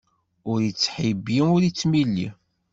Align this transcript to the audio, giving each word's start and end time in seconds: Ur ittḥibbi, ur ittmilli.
Ur 0.51 0.59
ittḥibbi, 0.69 1.39
ur 1.55 1.61
ittmilli. 1.69 2.29